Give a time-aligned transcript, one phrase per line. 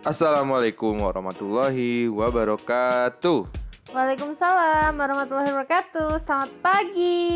[0.00, 3.44] Assalamualaikum warahmatullahi wabarakatuh.
[3.92, 6.16] Waalaikumsalam warahmatullahi wabarakatuh.
[6.16, 7.28] Selamat pagi.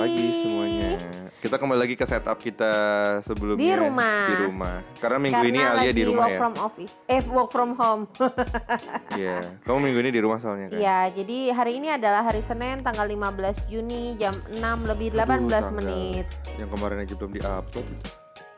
[0.00, 0.90] Pagi semuanya.
[1.44, 2.72] Kita kembali lagi ke setup kita
[3.20, 4.28] sebelumnya Di rumah.
[4.32, 4.76] Di rumah.
[4.96, 6.38] Karena minggu Karena ini Alia di rumah work ya.
[6.40, 6.94] from office.
[7.04, 8.08] Eh work from home.
[9.12, 9.36] Iya.
[9.68, 10.76] Kamu minggu ini di rumah soalnya kan?
[10.80, 15.68] Iya, jadi hari ini adalah hari Senin tanggal 15 Juni jam 6 lebih 18 Aduh,
[15.84, 16.24] menit.
[16.56, 18.08] Yang kemarin aja belum di-upload itu.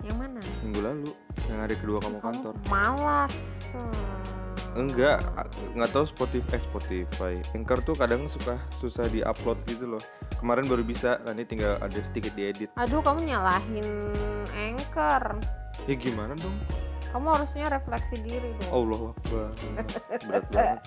[0.05, 0.41] Yang mana?
[0.62, 1.11] Minggu lalu.
[1.46, 2.55] Yang hari kedua kamu kantor.
[2.67, 3.35] malas.
[4.73, 7.35] Enggak, a- nggak tahu Spotify, eh, Spotify.
[7.50, 10.03] Anchor tuh kadang suka susah di-upload gitu loh.
[10.39, 12.71] Kemarin baru bisa, nanti tinggal ada sedikit diedit.
[12.79, 14.14] Aduh, kamu nyalahin
[14.55, 15.43] anchor.
[15.85, 16.55] Ya gimana dong?
[17.08, 18.71] Kamu harusnya refleksi diri dong.
[18.71, 19.49] Allah Akbar.
[20.29, 20.79] Berat banget.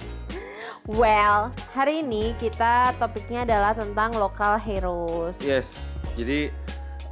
[0.88, 5.36] Well, hari ini kita topiknya adalah tentang local heroes.
[5.42, 5.98] Yes.
[6.16, 6.54] Jadi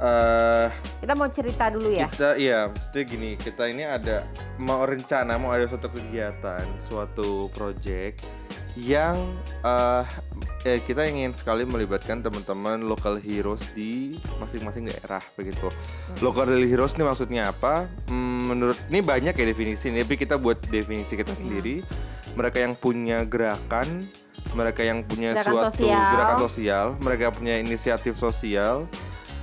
[0.00, 0.68] eh
[0.98, 2.08] Kita mau cerita dulu ya.
[2.08, 4.24] kita iya maksudnya gini kita ini ada
[4.56, 8.24] mau rencana mau ada suatu kegiatan suatu project
[8.74, 9.18] yang
[9.60, 10.04] eh
[10.62, 15.68] eh, kita ingin sekali melibatkan teman-teman local heroes di masing-masing daerah begitu.
[16.20, 17.90] Local heroes ini maksudnya apa?
[18.06, 21.40] Hmm, menurut ini banyak ya definisi ini, tapi kita buat definisi kita Iya.
[21.40, 21.76] sendiri.
[22.30, 24.06] Mereka yang punya gerakan,
[24.52, 26.06] mereka yang punya Gerakan suatu sosial.
[26.06, 28.86] gerakan sosial, mereka punya inisiatif sosial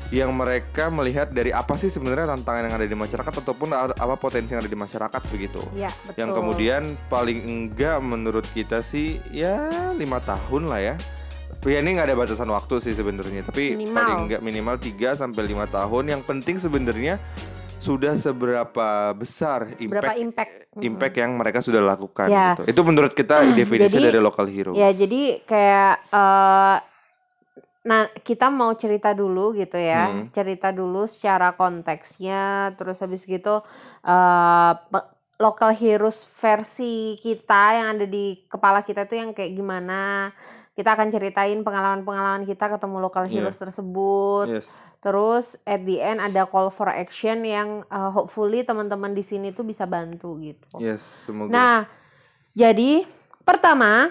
[0.07, 4.55] yang mereka melihat dari apa sih sebenarnya tantangan yang ada di masyarakat ataupun apa potensi
[4.55, 5.59] yang ada di masyarakat begitu.
[5.73, 6.15] Iya, betul.
[6.15, 10.95] Yang kemudian paling enggak menurut kita sih ya lima tahun lah ya.
[11.61, 13.91] Ya ini nggak ada batasan waktu sih sebenarnya, tapi Minimal.
[13.91, 16.03] paling enggak minimal 3 sampai lima tahun.
[16.07, 17.19] Yang penting sebenarnya
[17.77, 20.81] sudah seberapa besar Berapa impact impact?
[20.81, 22.55] impact yang mereka sudah lakukan Ya.
[22.55, 22.63] gitu.
[22.65, 24.71] Itu menurut kita definisi Jadi- dari local hero.
[24.71, 26.77] Ya, jadi kayak eh
[27.87, 30.11] nah kita mau cerita dulu gitu ya.
[30.11, 30.27] Hmm.
[30.29, 33.63] Cerita dulu secara konteksnya terus habis gitu
[34.03, 35.07] eh pe-
[35.37, 40.33] local heroes versi kita yang ada di kepala kita tuh yang kayak gimana.
[40.73, 43.33] Kita akan ceritain pengalaman-pengalaman kita ketemu local Iya.
[43.39, 44.45] heroes tersebut.
[44.51, 44.67] Yes.
[44.97, 49.63] Terus at the end ada call for action yang eh, hopefully teman-teman di sini tuh
[49.63, 50.75] bisa bantu gitu.
[50.77, 51.53] Yes, semoga.
[51.53, 51.77] Nah,
[52.51, 53.05] jadi
[53.41, 54.09] pertama,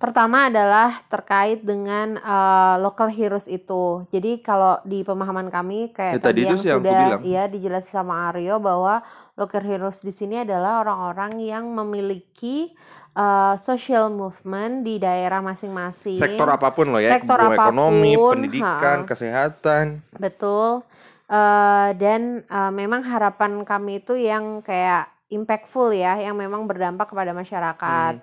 [0.00, 4.08] pertama adalah terkait dengan eh, local heroes itu.
[4.08, 7.20] Jadi kalau di pemahaman kami kayak Ya, tadi tadi itu yang sih yang sudah bilang.
[7.22, 9.04] ya dijelasin sama Aryo bahwa
[9.36, 12.72] local heroes di sini adalah orang-orang yang memiliki
[13.12, 16.16] eh, social movement di daerah masing-masing.
[16.16, 19.06] sektor apa pun loh ya, Sektor mau ekonomi, apa pun, pendidikan, ha.
[19.06, 19.84] kesehatan.
[20.16, 20.80] Betul.
[21.28, 27.30] Eh, dan eh, memang harapan kami itu yang kayak impactful ya, yang memang berdampak kepada
[27.30, 28.18] masyarakat.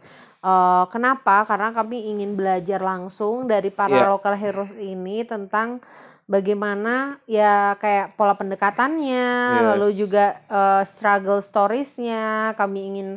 [0.47, 1.43] Eh, kenapa?
[1.43, 4.07] Karena kami ingin belajar langsung dari para Iya.
[4.07, 5.83] local heroes ini tentang
[6.23, 9.27] bagaimana ya kayak pola pendekatannya,
[9.75, 9.97] lalu Yes.
[9.97, 12.55] juga eh, struggle storiesnya.
[12.55, 13.09] Kami ingin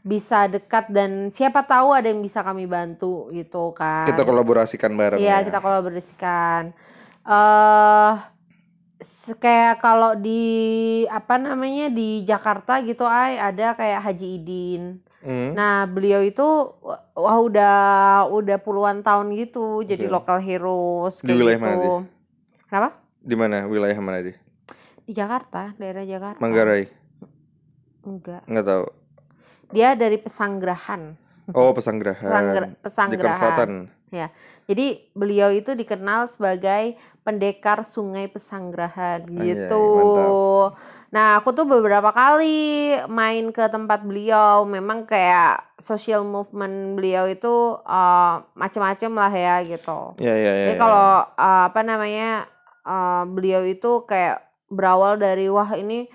[0.00, 4.08] bisa dekat dan siapa tahu ada yang bisa kami bantu gitu kan.
[4.08, 5.44] Kita kolaborasikan bareng Iya, ya.
[5.44, 6.72] kita kolaborasikan.
[7.28, 8.12] Eh
[8.98, 10.40] se- kayak kalau di
[11.06, 14.82] apa namanya di Jakarta gitu ay ada kayak Haji Idin.
[15.18, 15.50] Hmm.
[15.50, 16.46] Nah, beliau itu
[17.12, 17.76] wah udah
[18.30, 20.14] udah puluhan tahun gitu jadi Oke.
[20.14, 21.64] local heroes Di kayak wilayah gitu.
[21.64, 21.98] mana dia?
[22.68, 22.88] Kenapa?
[23.18, 24.36] Di mana wilayah mana dia?
[25.02, 26.38] Di Jakarta, daerah Jakarta.
[26.38, 26.86] Manggarai.
[28.06, 28.46] Enggak.
[28.46, 28.84] Nggak tahu.
[29.68, 31.02] Dia dari Pesanggerahan.
[31.50, 32.76] Oh, Pesanggerahan.
[32.78, 33.40] Pesangger- Jakarta.
[33.42, 33.72] Selatan.
[34.08, 34.32] Ya,
[34.64, 39.84] jadi beliau itu dikenal sebagai pendekar Sungai Pesanggerahan Anjay, gitu.
[40.00, 40.32] mantap.
[41.12, 47.76] Nah, aku tuh beberapa kali main ke tempat beliau, memang kayak social movement beliau itu
[47.84, 50.16] eh, macam-macam lah ya gitu.
[50.16, 50.64] Ya, ya, ya.
[50.72, 50.80] Jadi ya.
[50.80, 52.48] kalau eh, apa namanya
[52.88, 56.08] eh, beliau itu kayak berawal dari wah ini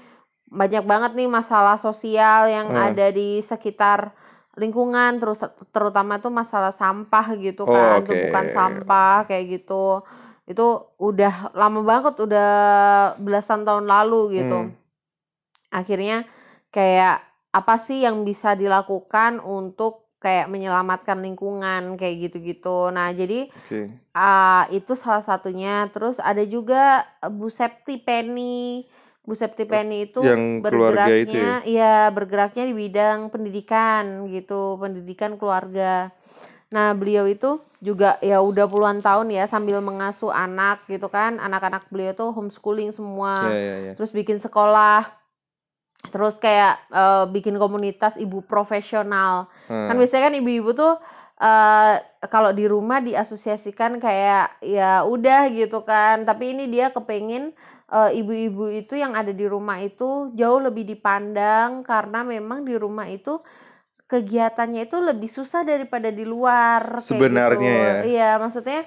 [0.54, 2.94] banyak banget nih masalah sosial yang Hmm.
[2.94, 4.14] ada di sekitar
[4.54, 5.42] lingkungan terus
[5.74, 8.08] terutama tuh masalah sampah gitu Oh, kan oke.
[8.08, 10.06] tumpukan sampah kayak gitu
[10.44, 10.66] itu
[11.00, 12.52] udah lama banget udah
[13.18, 14.76] belasan tahun lalu gitu Hmm.
[15.72, 16.28] akhirnya
[16.70, 24.04] kayak apa sih yang bisa dilakukan untuk kayak menyelamatkan lingkungan kayak gitu-gitu nah jadi Oke.
[24.14, 25.90] Ah, itu salah satunya.
[25.90, 28.86] Terus ada juga eh, Bu Septi Penny.
[29.24, 35.40] Bu Septi Penny itu yang keluarga itu bergeraknya, iya bergeraknya di bidang pendidikan gitu, pendidikan
[35.40, 36.12] keluarga.
[36.76, 41.88] Nah beliau itu juga ya udah puluhan tahun ya sambil mengasuh anak gitu kan, anak-anak
[41.88, 43.94] beliau tuh homeschooling semua Ya, ya, ya.
[43.96, 45.08] terus bikin sekolah
[46.12, 50.00] terus kayak eh, bikin komunitas ibu profesional kan Hmm.
[50.04, 51.00] biasanya kan ibu-ibu tuh
[51.40, 51.96] eh
[52.28, 57.56] kalau di rumah diasosiasikan kayak ya udah gitu kan tapi ini dia kepengin
[57.94, 63.06] eh, ibu-ibu itu yang ada di rumah itu jauh lebih dipandang karena memang di rumah
[63.08, 63.38] itu
[64.06, 67.70] kegiatannya itu lebih susah daripada di luar Sebenarnya gitu.
[67.72, 67.94] ya.
[68.06, 68.82] Iya, maksudnya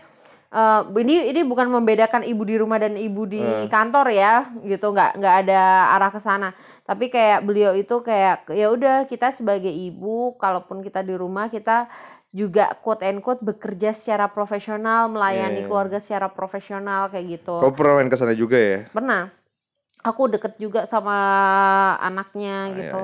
[0.47, 3.67] eh, ini ini bukan membedakan ibu di rumah dan ibu di Eh.
[3.67, 5.61] kantor ya, gitu nggak nggak ada
[5.99, 6.55] arah ke sana.
[6.87, 11.91] Tapi kayak beliau itu kayak ya udah kita sebagai ibu, kalaupun kita di rumah kita
[12.35, 15.69] juga quote and quote bekerja secara profesional, melayani Iya.
[15.69, 17.57] keluarga secara profesional kayak gitu.
[17.59, 18.87] Kau pernah main ke sana juga ya?
[18.91, 19.31] Pernah.
[20.05, 21.17] Aku deket juga sama
[21.99, 23.03] anaknya Ah, iya, gitu.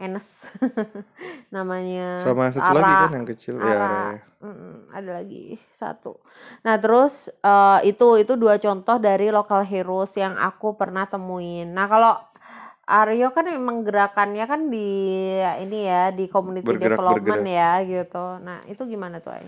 [0.00, 0.48] Enes
[1.54, 2.24] namanya.
[2.24, 3.00] Sama satu lagi Ara.
[3.04, 3.66] kan yang kecil ya.
[3.66, 3.84] Ara.
[3.84, 4.22] Ara, ya.
[4.40, 6.16] Mm, ada lagi satu.
[6.64, 11.68] Nah terus eh, itu itu dua contoh dari local heroes yang aku pernah temuin.
[11.68, 12.16] Nah kalau
[12.90, 14.88] Aryo kan memang gerakannya kan di
[15.62, 17.58] ini ya di community Bergerak- development bergerak.
[17.62, 18.24] ya gitu.
[18.42, 19.46] Nah itu gimana tuh Ay?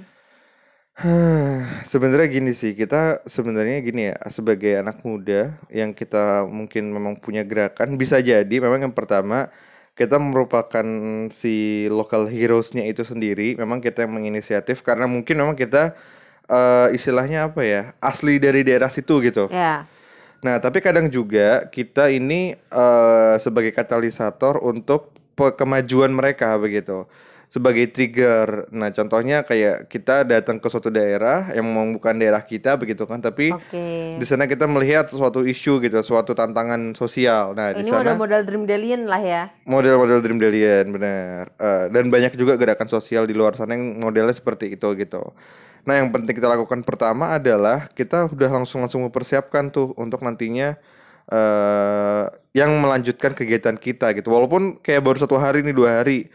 [1.89, 7.43] Sebenarnya gini sih, kita sebenarnya gini ya, sebagai anak muda yang kita mungkin memang punya
[7.43, 9.49] gerakan, bisa jadi memang yang pertama
[9.97, 10.85] kita merupakan
[11.33, 15.97] si local heroes-nya itu sendiri, memang kita yang menginisiatif karena mungkin memang kita
[16.49, 19.49] eh, istilahnya apa ya, asli dari daerah situ gitu.
[19.49, 19.89] Ya.
[20.43, 27.07] Nah, tapi kadang juga kita ini eh, sebagai katalisator untuk kemajuan mereka begitu.
[27.53, 28.73] Sebagai trigger.
[28.73, 33.21] Nah, contohnya kayak kita datang ke suatu daerah yang memang bukan daerah kita begitu kan,
[33.21, 34.17] tapi Oke.
[34.17, 37.53] di sana kita melihat suatu isu gitu, suatu tantangan sosial.
[37.53, 39.43] Nah, di Ini sana model-model Dream Dalian lah ya.
[39.69, 41.53] model-model Dream Dalian benar.
[41.61, 45.21] Eh, dan banyak juga gerakan sosial di luar sana yang modelnya seperti itu gitu.
[45.85, 50.81] Nah, yang penting kita lakukan pertama adalah kita udah langsung langsung mempersiapkan tuh untuk nantinya
[51.29, 52.25] eh
[52.57, 54.33] yang melanjutkan kegiatan kita gitu.
[54.33, 56.33] Walaupun kayak baru satu hari nih dua hari.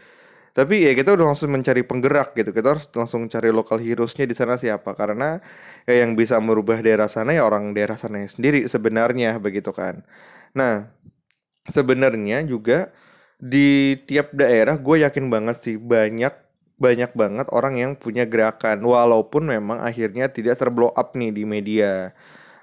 [0.58, 2.50] Tapi ya kita udah langsung mencari penggerak gitu.
[2.50, 5.38] Kita harus langsung cari local heroes-nya di sana siapa karena
[5.86, 10.02] ya yang bisa merubah daerah sana ya orang daerah sana sendiri sebenarnya begitu kan.
[10.58, 10.90] Nah,
[11.70, 12.90] sebenarnya juga
[13.38, 16.34] di tiap daerah gue yakin banget sih banyak
[16.78, 22.10] banyak banget orang yang punya gerakan walaupun memang akhirnya tidak terblow up nih di media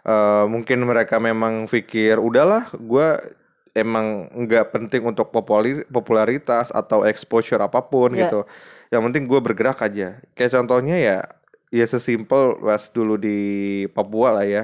[0.06, 3.07] Eh, mungkin mereka memang pikir udahlah gue
[3.75, 5.36] emang nggak penting untuk
[5.92, 8.31] popularitas atau exposure apa pun Iya.
[8.31, 8.39] gitu.
[8.89, 10.24] Yang penting gue bergerak aja.
[10.33, 11.18] Kayak contohnya ya
[11.75, 13.38] ya sesimpel pas dulu di
[13.92, 14.63] Papua lah ya.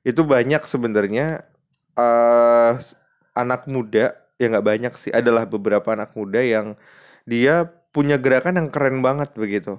[0.00, 1.44] Itu banyak sebenarnya
[1.94, 2.72] eh
[3.36, 5.12] anak muda ya nggak banyak sih.
[5.12, 6.74] Adalah beberapa anak muda yang
[7.28, 9.76] dia punya gerakan yang keren banget begitu.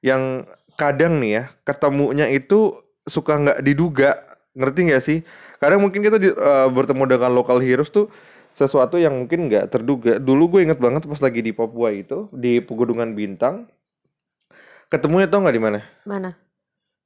[0.00, 0.48] Yang
[0.80, 4.16] kadang nih ya ketemunya itu suka nggak diduga
[4.56, 5.18] ngerti nggak sih
[5.60, 8.08] kadang mungkin kita di- eh, bertemu dengan local heroes tuh
[8.56, 12.64] sesuatu yang mungkin nggak terduga dulu gue inget banget pas lagi di Papua itu di
[12.64, 13.68] Pegunungan Bintang
[14.88, 16.32] ketemunya tau nggak di mana Mana?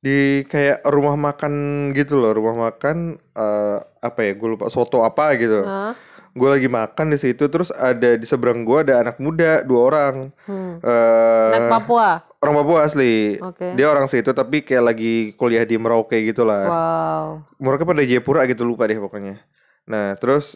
[0.01, 1.53] di kayak rumah makan
[1.93, 5.93] gitu loh rumah makan eh, apa ya gue lupa soto apa gitu Hah?
[6.33, 10.15] Gue lagi makan di situ terus ada di seberang gue ada anak muda dua orang
[10.43, 10.79] Hmm.
[10.79, 12.23] eh Anak Papua.
[12.39, 13.75] orang Papua asli Oke.
[13.75, 17.25] dia orang situ tapi kayak lagi kuliah di Merauke gitu lah Wow.
[17.59, 19.43] mereka pada Jayapura gitu lupa deh pokoknya
[19.83, 20.55] nah terus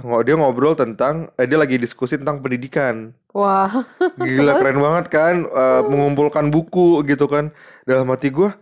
[0.00, 3.82] ngo- dia ngobrol tentang eh, dia lagi diskusi tentang pendidikan Wah.
[4.14, 7.50] Gila keren banget kan eh, mengumpulkan buku gitu kan.
[7.82, 8.54] Dalam hati gua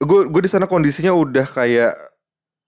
[0.00, 1.92] gue gue di sana kondisinya udah kayak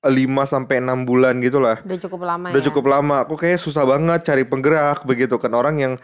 [0.02, 0.10] 5
[0.44, 1.78] sampai 6 bulan gitu lah.
[1.80, 2.66] Udah cukup lama Udah ya.
[2.66, 3.16] cukup lama.
[3.22, 5.94] Aku kayak susah banget cari penggerak begitu kan orang yang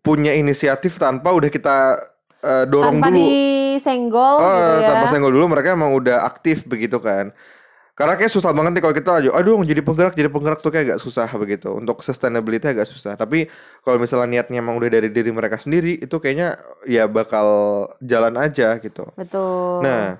[0.00, 1.96] punya inisiatif tanpa udah kita
[2.42, 3.22] eh, dorong Tanpa dulu.
[3.22, 4.88] disenggol Oh, gitu ya.
[4.90, 7.30] tanpa senggol dulu mereka emang udah aktif begitu kan.
[7.92, 10.84] Karena kayak susah banget nih kalau kita aja, aduh jadi penggerak, jadi penggerak tuh kayak
[10.90, 11.68] agak susah begitu.
[11.70, 13.14] Untuk sustainability agak susah.
[13.14, 13.46] Tapi
[13.80, 17.46] kalau misalnya niatnya emang udah dari diri mereka sendiri, itu kayaknya ya bakal
[18.00, 19.06] jalan aja gitu.
[19.12, 19.84] Betul.
[19.84, 20.16] Nah,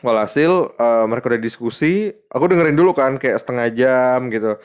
[0.00, 1.92] walhasil eh, mereka udah diskusi,
[2.26, 4.56] aku dengerin dulu kan kayak setengah jam gitu.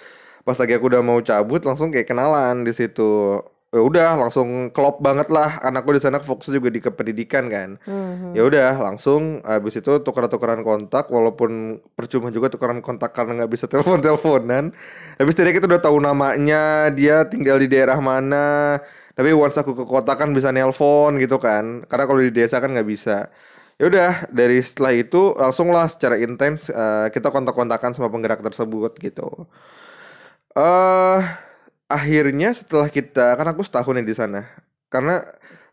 [0.42, 3.42] Pas lagi aku udah mau cabut, langsung kayak kenalan di situ.
[3.70, 5.60] Ya udah langsung klop banget lah.
[5.60, 8.32] Anakku di sana fokusnya juga di kependidikan kan Mhm.
[8.32, 11.52] ya udah langsung habis itu tukeran-tukeran kontak walaupun
[11.92, 14.72] percuma juga tukeran kontak karena nggak bisa telepon teleponan
[15.16, 18.80] habis dari kita udah tahu namanya dia tinggal di daerah mana
[19.12, 22.72] tapi once aku ke kota kan bisa nelpon gitu kan karena kalau di desa kan
[22.72, 23.28] nggak bisa
[23.76, 28.96] ya udah dari setelah itu langsung lah secara intens eh, kita kontak-kontakan sama penggerak tersebut
[29.04, 29.28] gitu
[30.56, 31.20] eh
[31.92, 34.48] akhirnya setelah kita kan aku setahun di sana
[34.88, 35.22] karena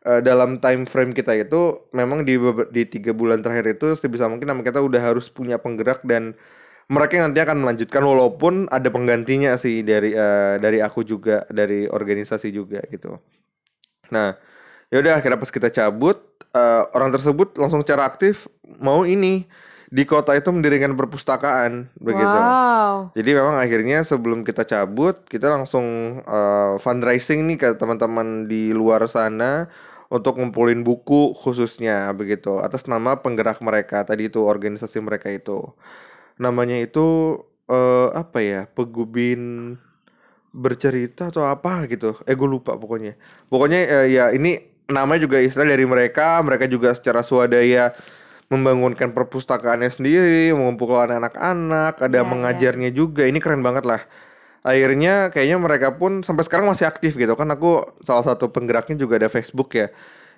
[0.03, 2.35] eh, dalam time frame kita itu memang di
[2.75, 6.35] di tiga bulan terakhir itu sebisa mungkin nama kita udah harus punya penggerak dan
[6.91, 12.53] mereka nanti akan melanjutkan walaupun ada penggantinya sih dari eh, dari aku juga dari organisasi
[12.53, 13.17] juga gitu.
[14.13, 14.37] Nah,
[14.93, 18.49] ya udah akhirnya pas kita cabut eh, orang tersebut langsung secara aktif
[18.81, 19.45] mau ini
[19.93, 22.25] di kota itu mendirikan perpustakaan begitu.
[22.25, 23.13] Wow.
[23.13, 29.05] Jadi memang akhirnya sebelum kita cabut, kita langsung uh, fundraising nih ke teman-teman di luar
[29.05, 29.69] sana
[30.09, 35.61] untuk ngumpulin buku khususnya begitu atas nama penggerak mereka tadi itu organisasi mereka itu.
[36.41, 37.37] Namanya itu
[37.69, 38.65] uh, apa ya?
[38.73, 39.77] Pegubin
[40.57, 42.17] bercerita atau apa gitu.
[42.25, 43.13] Eh gue lupa pokoknya.
[43.53, 47.97] Pokoknya uh, ya ini nama juga istilah dari mereka, mereka juga secara swadaya
[48.53, 52.29] membangunkan perpustakaannya sendiri, mengumpulkan anak-anak, ada Iya, iya.
[52.29, 53.25] mengajarnya juga.
[53.25, 54.05] Ini keren banget lah.
[54.63, 57.49] Akhirnya kayaknya mereka pun sampai sekarang masih aktif gitu kan.
[57.51, 59.89] Aku salah satu penggeraknya juga ada Facebook ya.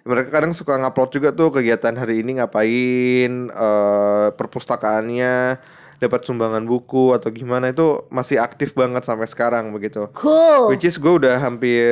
[0.06, 5.58] Mereka kadang suka ngupload juga tuh kegiatan hari ini ngapain, eh perpustakaannya,
[5.98, 10.06] dapat sumbangan buku atau gimana itu masih aktif banget sampai sekarang begitu.
[10.12, 10.68] Cool.
[10.70, 11.88] Which is gue udah hampir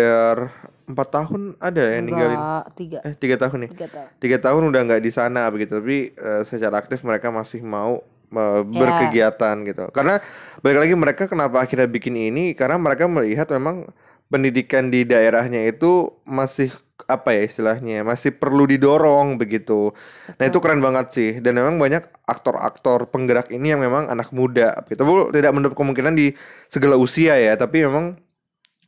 [0.84, 2.40] empat tahun ada ya ninggalin?
[2.74, 2.98] tiga.
[3.02, 4.06] eh tiga tahun nih Tiga tahun.
[4.18, 8.62] tiga tahun udah nggak di sana begitu tapi eh, secara aktif mereka masih mau eh,
[8.64, 9.88] berkegiatan gitu.
[9.90, 10.18] Karena
[10.60, 12.52] balik lagi mereka kenapa akhirnya bikin ini?
[12.52, 13.88] Karena mereka melihat memang
[14.26, 16.72] pendidikan di daerahnya itu masih
[17.04, 19.90] apa ya istilahnya masih perlu didorong begitu.
[20.38, 21.30] Nah itu keren banget sih.
[21.42, 26.14] Dan memang banyak aktor-aktor penggerak ini yang memang anak muda gitu Bu, tidak menutup kemungkinan
[26.14, 26.32] di
[26.70, 28.16] segala usia ya tapi memang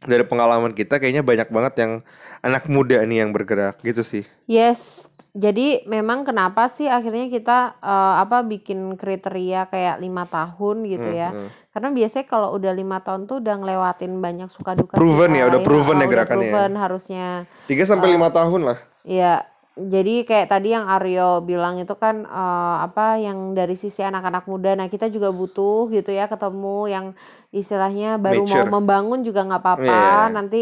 [0.04, 1.92] dari pengalaman kita kayaknya banyak banget yang
[2.40, 8.14] anak muda nih yang bergerak gitu sih Yes, jadi memang kenapa sih akhirnya kita eh,
[8.18, 11.30] apa bikin kriteria kayak lima tahun gitu Hmm, ya?
[11.30, 11.49] hmm.
[11.70, 15.44] Karena biasanya kalau udah lima tahun tuh udah ngelewatin banyak suka duka Proven kita ya,
[15.49, 16.52] udah proven ya gerakannya ya.
[16.52, 17.26] proven harusnya.
[17.66, 18.78] 3 sampai lima tahun lah.
[19.02, 19.42] Iya,
[19.75, 24.73] jadi kayak tadi yang Aryo bilang itu kan eh, apa yang dari sisi anak-anak muda.
[24.73, 27.07] Nah kita juga butuh gitu ya ketemu yang
[27.50, 28.66] istilahnya baru Mature.
[28.66, 29.83] mau membangun juga nggak apa-apa.
[29.85, 30.31] Iya.
[30.31, 30.61] Nanti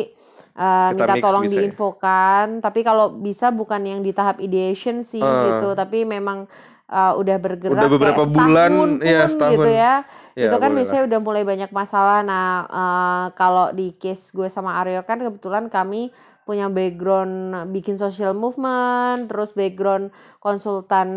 [0.53, 1.61] eh, Kita minta tolong bisa ya.
[1.61, 2.47] diinfokan.
[2.59, 5.29] Tapi kalau bisa bukan yang di tahap ideation sih Eh.
[5.51, 5.73] gitu.
[5.73, 6.49] Tapi memang
[6.89, 9.53] eh, udah bergerak Udah beberapa kayak bulan, setahun iya, pun setahun.
[9.55, 9.95] gitu ya.
[10.33, 12.25] Ya, itu kan biasanya udah mulai banyak masalah.
[12.25, 16.09] Nah eh, kalau di case gue sama Aryo kan kebetulan kami
[16.53, 21.09] punya background bikin social movement, terus background konsultan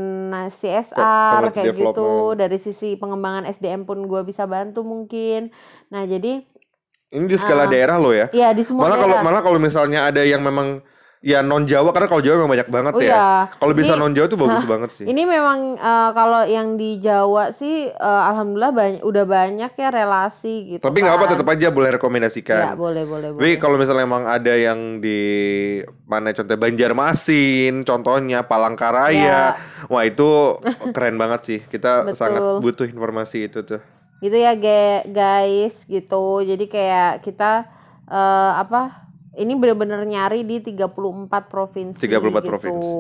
[0.48, 0.96] CSR
[1.51, 2.39] Community kayak gitu.
[2.39, 5.51] Dari sisi pengembangan SDM pun gue bisa bantu mungkin.
[5.92, 6.39] Nah jadi
[7.12, 8.32] Ini di skala daerah loh ya.
[8.32, 9.27] ya di semua Malah kalau daerah.
[9.27, 10.80] malah kalau misalnya ada yang memang
[11.25, 13.10] ya non Jawa karena kalau Jawa memang banyak banget Oh ya.
[13.10, 13.25] iya.
[13.51, 15.03] Kalau bisa non Jawa tuh bagus banget sih.
[15.03, 20.55] Ini memang eh, kalau yang di Jawa sih eh, alhamdulillah banyak udah banyak ya relasi
[20.70, 20.82] gitu.
[20.82, 21.32] Tapi nggak apa kan.
[21.34, 22.77] tetap aja boleh Ya rekomendasikan.
[22.77, 23.58] boleh boleh Tapi boleh.
[23.58, 25.20] kalau misalnya emang ada yang di
[26.05, 31.60] mana contoh Banjarmasin, contohnya Palangkaraya, wah itu keren banget sih.
[31.62, 32.01] Kita Ya.
[32.08, 32.15] Betul.
[32.15, 33.82] sangat butuh informasi itu tuh.
[34.17, 37.67] gitu ya ge- guys gitu jadi kayak kita
[38.05, 39.05] eh, apa
[39.36, 40.92] ini bener-bener nyari di 34
[41.46, 42.92] provinsi 34 gitu provinsi.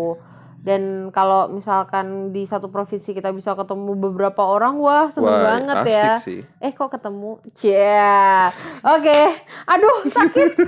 [0.57, 5.75] dan kalau misalkan di satu provinsi kita bisa ketemu beberapa orang wah seneng Wah, banget
[5.79, 6.39] asik ya sih.
[6.59, 8.49] eh kok ketemu cia
[8.83, 9.19] oke
[9.65, 10.49] aduh sakit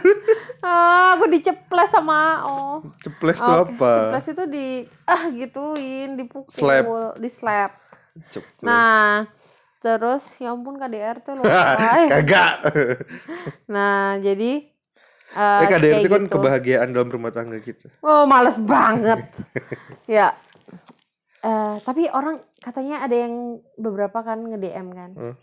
[0.60, 3.94] Ah, aku diceples sama oh Ceples tuh Oke, apa?
[4.10, 4.68] ceples itu di
[5.06, 6.86] ah gituin dipukul Slap.
[7.16, 7.72] di slap
[8.28, 8.66] Ceples.
[8.66, 9.30] Nah,
[9.78, 11.46] terus ya ampun KDRT loh.
[12.12, 12.66] Kagak.
[13.68, 14.66] Nah, jadi
[15.30, 16.34] eh, Eh KDRT kan gitu.
[16.34, 17.90] kebahagiaan dalam rumah tangga kita.
[18.00, 19.20] Oh, males banget.
[20.10, 20.32] ya.
[21.40, 23.34] Eh, tapi orang katanya ada yang
[23.74, 25.12] beberapa kan nge-DM kan.
[25.14, 25.36] Hmm.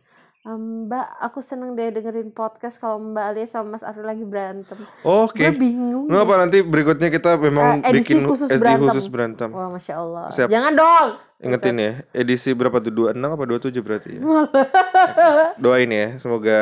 [0.44, 4.76] "Em, Mbak, aku seneng deh dengerin podcast kalau Mbak Alia sama Mas Arul lagi berantem.
[5.00, 5.40] Oke.
[5.46, 6.04] Gue bingung.
[6.04, 8.84] Nggak apa nanti berikutnya kita memang Eh, edisi bikin khusus edisi berantem.
[8.86, 9.48] khusus berantem.
[9.50, 10.28] Wah, masya Allah.
[10.28, 10.48] Siap.
[10.48, 11.08] Jangan dong.
[11.40, 12.92] Ingetin ya, edisi berapa tuh?
[12.92, 14.20] 26 apa 27 berarti ya?
[15.62, 16.58] Doain ya, semoga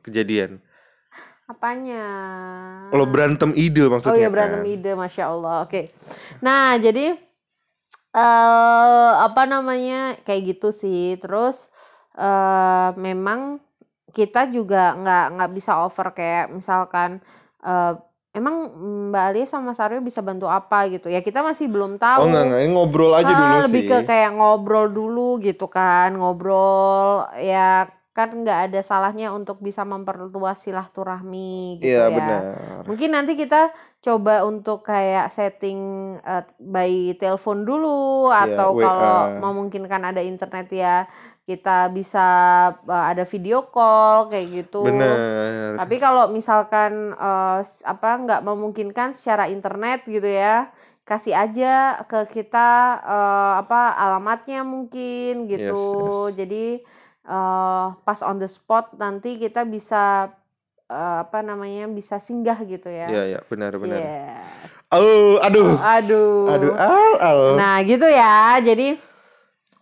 [0.00, 0.60] kejadian.
[1.46, 2.04] Apanya?
[2.90, 4.12] Kalau berantem ide maksudnya.
[4.12, 4.74] Oh iya berantem kan?
[4.74, 5.62] ide, masya Allah.
[5.62, 5.94] Oke.
[6.42, 7.14] Nah jadi
[8.16, 11.14] eh apa namanya kayak gitu sih.
[11.22, 11.70] Terus
[12.18, 13.62] eh memang
[14.10, 17.22] kita juga nggak nggak bisa over kayak misalkan
[17.62, 17.94] eh
[18.34, 18.68] emang
[19.14, 22.20] Mbak Alia sama Mas Aryo bisa bantu apa gitu ya kita masih belum tahu.
[22.20, 23.88] Oh enggak enggak, ngobrol aja Ah, dulu lebih sih.
[23.88, 27.86] ke kayak ngobrol dulu gitu kan ngobrol ya
[28.16, 32.16] kan nggak ada salahnya untuk bisa memperluas silaturahmi gitu Iya ya.
[32.16, 32.40] benar.
[32.88, 33.68] Mungkin nanti kita
[34.00, 35.78] coba untuk kayak setting
[36.24, 41.04] uh, by telepon dulu Iya, atau kalau memungkinkan ada internet ya
[41.44, 42.26] kita bisa
[42.88, 44.88] uh, ada video call kayak gitu.
[44.88, 45.76] Benar.
[45.76, 50.72] Tapi kalau misalkan uh, apa nggak memungkinkan secara internet gitu ya,
[51.06, 56.32] kasih aja ke kita uh, apa alamatnya mungkin gitu.
[56.34, 56.82] Jadi
[57.26, 60.32] uh, pas on the spot nanti kita bisa
[60.88, 63.10] uh, apa namanya bisa singgah gitu ya.
[63.10, 63.98] Iya iya benar benar.
[64.00, 64.40] Iya.
[64.94, 65.74] Oh, aduh.
[65.82, 66.46] Aduh.
[66.46, 67.40] Aduh, al al.
[67.58, 68.54] Nah, gitu ya.
[68.62, 68.94] Jadi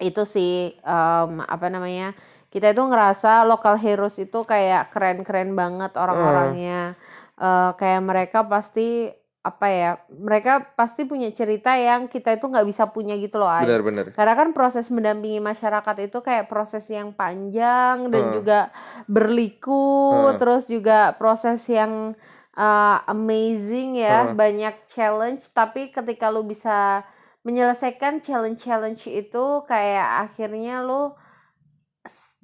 [0.00, 2.16] itu sih em, apa namanya
[2.48, 6.98] kita itu ngerasa local heroes itu kayak keren-keren banget orang-orangnya
[7.34, 9.10] Eh, kayak mereka pasti
[9.44, 13.68] apa ya mereka pasti punya cerita yang kita itu nggak bisa punya gitu loh Ay.
[13.68, 14.16] Benar-benar.
[14.16, 18.34] Karena kan proses mendampingi masyarakat itu kayak proses yang panjang dan Heeh.
[18.40, 18.58] juga
[19.04, 20.38] berliku, Heeh.
[20.40, 22.16] terus juga proses yang
[22.56, 24.38] uh, amazing ya, Heeh.
[24.38, 25.44] banyak challenge.
[25.52, 27.04] Tapi ketika lu bisa
[27.44, 31.12] menyelesaikan challenge-challenge itu, kayak akhirnya lu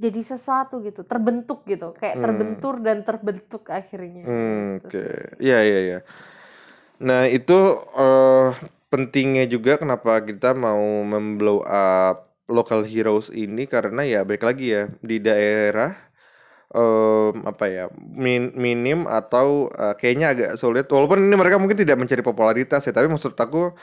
[0.00, 2.24] jadi sesuatu gitu, terbentuk gitu, kayak Hmm.
[2.24, 4.24] terbentur dan terbentuk akhirnya.
[4.28, 5.48] Hmm, Gitu Oke, sih.
[5.48, 5.98] Iya iya iya.
[7.00, 7.56] Nah itu
[7.96, 8.48] eh,
[8.92, 14.82] pentingnya juga kenapa kita mau memblow up local heroes ini karena ya baik lagi ya
[15.00, 15.94] di daerah
[16.74, 21.96] em, apa ya min- minim atau eh, kayaknya agak sulit walaupun ini mereka mungkin tidak
[22.00, 23.74] mencari popularitas ya tapi maksud aku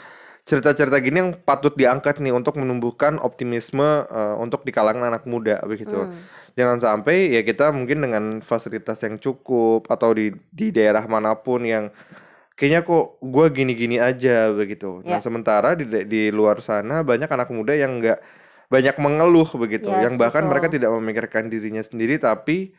[0.47, 5.59] cerita-cerita gini yang patut diangkat nih untuk menumbuhkan optimisme eh, untuk di kalangan anak muda
[5.67, 6.27] begitu Hmm.
[6.59, 11.63] jangan sampai ya kita mungkin dengan fasilitas yang cukup atau di di daerah mana pun
[11.63, 11.91] yang
[12.57, 17.49] kayaknya kok gua gini-gini aja begitu nah Ya, sementara di di luar sana banyak anak
[17.53, 18.19] muda yang nggak
[18.67, 20.75] banyak mengeluh begitu yes yang bahkan mereka betul.
[20.81, 22.73] tidak memikirkan dirinya sendiri tapi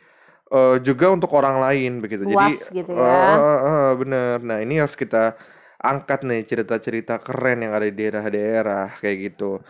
[0.52, 3.00] eh, juga untuk orang lain begitu jadi Puas gitu ya.
[3.00, 5.38] eh, eh, eh, bener nah ini harus kita
[5.78, 9.62] angkat nih cerita-cerita keren yang ada di daerah-daerah kayak gitu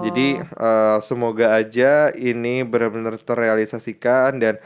[0.00, 0.48] jadi Betul.
[0.48, 4.56] eh, semoga aja ini benar-benar terrealisasikan dan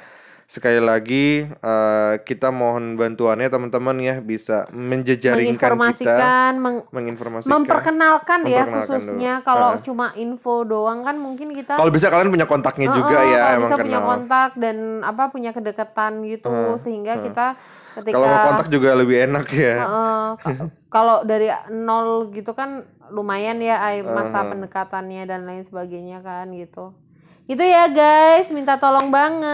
[0.44, 8.40] sekali lagi eh, kita mohon bantuannya teman-teman ya bisa menjejaringkan kita, Menginformasikan, meng- menginformasikan, memperkenalkan
[8.42, 8.94] ya memperkenalkan dulu.
[9.00, 9.82] khususnya kalau Heeh.
[9.82, 13.56] cuma info doang kan mungkin kita Kalau bisa kalian punya kontaknya juga Heeh, ya kalau
[13.56, 14.08] emang bisa punya kenal.
[14.10, 17.24] kontak dan apa punya kedekatan gitu Heeh, sehingga heeh.
[17.24, 17.46] kita
[17.94, 19.76] Kalau ketika ngekontak juga lebih enak ya.
[20.36, 20.58] ka-
[20.90, 24.50] kalau dari nol gitu kan lumayan ya masa Heeh.
[24.50, 26.90] pendekatannya dan lain sebagainya kan gitu.
[27.44, 29.44] Itu ya guys, minta tolong banget.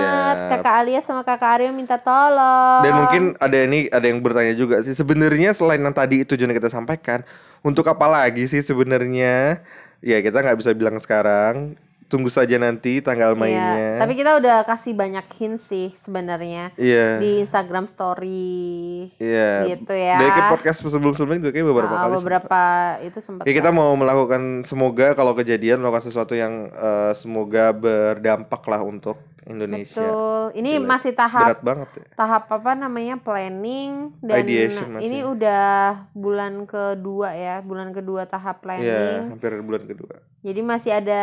[0.00, 0.48] Siap.
[0.48, 2.80] Kakak Alia sama Kakak Aryo minta tolong.
[2.80, 6.56] Dan mungkin ada ini ada yang bertanya juga sih sebenarnya selain yang tadi itu yang
[6.56, 7.20] kita sampaikan
[7.60, 9.60] untuk apa lagi sih sebenarnya?
[10.00, 11.76] Ya kita nggak bisa bilang sekarang.
[12.08, 14.00] Tunggu saja nanti tanggal Iya, mainnya.
[14.00, 17.20] tapi kita udah kasih banyak hint sih sebenarnya Iya.
[17.20, 19.68] di Instagram Story Iya.
[19.68, 20.16] gitu ya.
[20.16, 22.60] Dari ke podcast sebelum-sebelumnya juga kayak beberapa Ah, kali beberapa
[23.02, 28.64] itu sempat Ya kita mau melakukan semoga kalau kejadian melakukan sesuatu yang eh, semoga berdampak
[28.64, 29.96] lah untuk Indonesia.
[29.96, 30.44] Betul.
[30.54, 32.04] Ini Gila, masih tahap Berat banget ya.
[32.14, 35.04] tahap apa namanya planning dan Ideation masih.
[35.04, 35.68] ini udah
[36.12, 39.20] bulan kedua ya, bulan kedua tahap Iya, planning.
[39.30, 40.16] hampir bulan kedua.
[40.38, 41.22] Jadi masih ada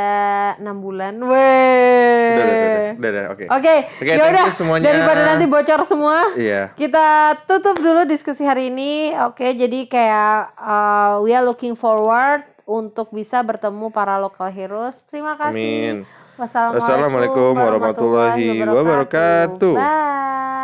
[0.60, 1.15] enam bulan.
[1.15, 2.89] Udah, udah, udah, Weh.
[2.99, 3.45] udah, udah, oke.
[3.47, 4.91] Oke, Oke, ya you semuanya.
[4.91, 6.75] Daripada nanti bocor semua, Iya.
[6.75, 9.15] kita tutup dulu diskusi hari ini.
[9.23, 15.08] Oke, jadi kayak uh, we are looking forward untuk bisa bertemu para local heroes.
[15.08, 15.56] Terima kasih.
[15.56, 15.95] Amin.
[16.36, 19.75] Wassalamualaikum Wassalamualaikum warahmatullahi wabarakatuh.
[19.80, 20.55] Bye.